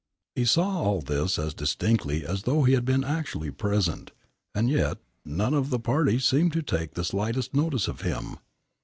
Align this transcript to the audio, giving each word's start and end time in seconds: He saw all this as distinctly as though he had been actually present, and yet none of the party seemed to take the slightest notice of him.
He 0.33 0.45
saw 0.45 0.81
all 0.81 1.01
this 1.01 1.37
as 1.37 1.53
distinctly 1.53 2.25
as 2.25 2.41
though 2.41 2.63
he 2.63 2.73
had 2.73 2.85
been 2.85 3.03
actually 3.03 3.51
present, 3.51 4.09
and 4.55 4.67
yet 4.67 4.97
none 5.23 5.53
of 5.53 5.69
the 5.69 5.77
party 5.77 6.17
seemed 6.17 6.53
to 6.53 6.63
take 6.63 6.95
the 6.95 7.03
slightest 7.05 7.53
notice 7.55 7.87
of 7.87 8.01
him. 8.01 8.37